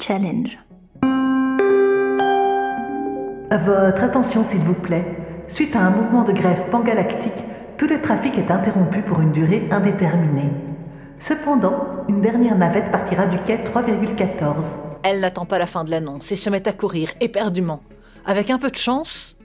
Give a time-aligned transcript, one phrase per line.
[0.00, 0.58] Challenge.
[3.50, 5.04] Votre attention, s'il vous plaît.
[5.54, 7.32] Suite à un mouvement de grève pangalactique,
[7.78, 10.50] tout le trafic est interrompu pour une durée indéterminée.
[11.26, 14.56] Cependant, une dernière navette partira du quai 3,14.
[15.02, 17.80] Elle n'attend pas la fin de l'annonce et se met à courir éperdument.
[18.26, 19.37] Avec un peu de chance,